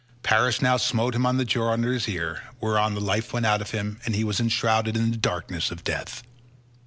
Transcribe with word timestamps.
Paris 0.23 0.63
now 0.63 0.77
smote 0.77 1.13
him 1.13 1.27
on 1.27 1.37
the 1.37 1.45
jaw 1.45 1.69
under 1.69 1.93
his 1.93 2.09
ear, 2.09 2.41
whereon 2.59 2.95
the 2.95 2.99
life 2.99 3.33
went 3.33 3.45
out 3.45 3.61
of 3.61 3.69
him 3.69 3.99
and 4.03 4.15
he 4.15 4.23
was 4.23 4.39
enshrouded 4.39 4.97
in 4.97 5.11
the 5.11 5.15
darkness 5.17 5.69
of 5.69 5.83
death. 5.83 6.23